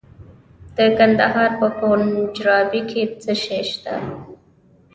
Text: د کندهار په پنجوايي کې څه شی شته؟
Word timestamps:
د 0.77 0.79
کندهار 0.97 1.51
په 1.59 1.67
پنجوايي 1.79 2.81
کې 2.89 3.01
څه 3.21 3.33
شی 3.43 3.61
شته؟ 3.69 3.95